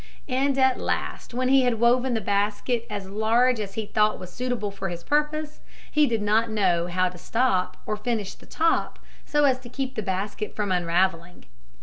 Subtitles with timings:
[0.29, 4.33] And at last when he had woven the basket as large as he thought was
[4.33, 5.59] suitable for his purpose,
[5.91, 9.93] he did not know how to stop or finish the top so as to keep
[9.93, 11.45] the basket from unraveling.